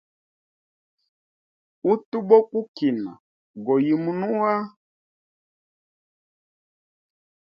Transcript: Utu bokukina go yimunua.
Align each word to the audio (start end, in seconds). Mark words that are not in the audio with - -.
Utu 1.91 2.17
bokukina 2.27 3.11
go 3.65 3.75
yimunua. 3.85 4.53